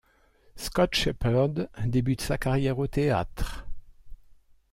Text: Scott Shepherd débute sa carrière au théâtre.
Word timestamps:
Scott 0.55 0.95
Shepherd 0.95 1.69
débute 1.85 2.21
sa 2.21 2.39
carrière 2.39 2.79
au 2.79 2.87
théâtre. 2.87 3.67